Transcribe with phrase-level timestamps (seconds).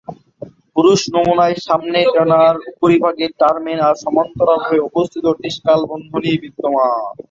[0.75, 7.13] পুরুষ নমুনায় সামনের ডানার উপরিভাগে টার্মেন এর সমান্তরাল ভাবে অবস্থিত ডিসকাল বন্ধনী বিদ্যমান।